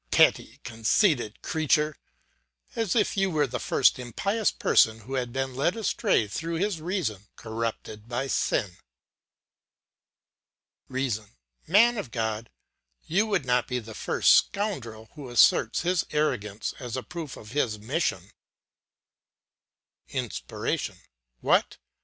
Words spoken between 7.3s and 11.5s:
corrupted by sin. "REASON: